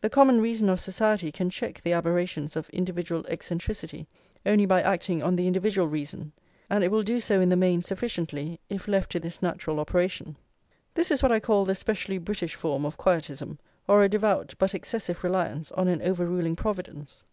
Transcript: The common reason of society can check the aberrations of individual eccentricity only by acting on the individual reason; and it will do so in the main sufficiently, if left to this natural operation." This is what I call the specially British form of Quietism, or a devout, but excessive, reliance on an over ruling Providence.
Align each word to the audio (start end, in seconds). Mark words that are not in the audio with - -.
The 0.00 0.08
common 0.10 0.40
reason 0.40 0.68
of 0.68 0.78
society 0.78 1.32
can 1.32 1.50
check 1.50 1.80
the 1.80 1.92
aberrations 1.92 2.54
of 2.54 2.70
individual 2.70 3.26
eccentricity 3.26 4.06
only 4.46 4.64
by 4.64 4.80
acting 4.80 5.24
on 5.24 5.34
the 5.34 5.48
individual 5.48 5.88
reason; 5.88 6.30
and 6.70 6.84
it 6.84 6.90
will 6.92 7.02
do 7.02 7.18
so 7.18 7.40
in 7.40 7.48
the 7.48 7.56
main 7.56 7.82
sufficiently, 7.82 8.60
if 8.70 8.86
left 8.86 9.10
to 9.10 9.18
this 9.18 9.42
natural 9.42 9.80
operation." 9.80 10.36
This 10.94 11.10
is 11.10 11.20
what 11.20 11.32
I 11.32 11.40
call 11.40 11.64
the 11.64 11.74
specially 11.74 12.18
British 12.18 12.54
form 12.54 12.86
of 12.86 12.96
Quietism, 12.96 13.58
or 13.88 14.04
a 14.04 14.08
devout, 14.08 14.54
but 14.56 14.72
excessive, 14.72 15.24
reliance 15.24 15.72
on 15.72 15.88
an 15.88 16.00
over 16.00 16.26
ruling 16.26 16.54
Providence. 16.54 17.24